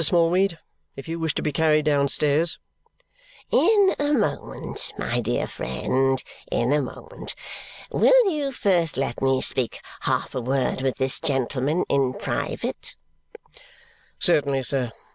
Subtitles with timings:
[0.03, 0.57] Smallweed,
[0.95, 2.57] if you wish to be carried downstairs"
[3.51, 7.35] "In a moment, my dear friend, in a moment.
[7.91, 12.95] Will you first let me speak half a word with this gentleman in private?"
[14.17, 14.91] "Certainly, sir.